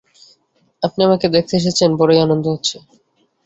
আপনি 0.83 1.01
আমাকে 1.03 1.27
দেখতে 1.35 1.53
এসেছেন, 1.57 1.89
বড়ই 1.99 2.19
আনন্দ 2.19 2.45
হচ্ছে। 2.53 2.77